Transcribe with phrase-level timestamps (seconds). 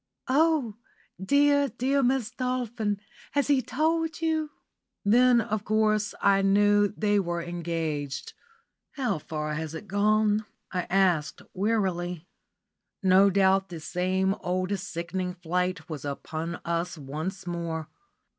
[0.27, 0.77] "Oh,
[1.23, 2.35] dear, dear Mrs.
[2.37, 2.99] Dolphin,
[3.33, 4.49] has he told you?"
[5.05, 8.33] Then, of course, I knew they were engaged.
[8.93, 12.25] "How far has it gone?" I asked wearily.
[13.03, 17.87] No doubt the same old, sickening flight was upon us once more.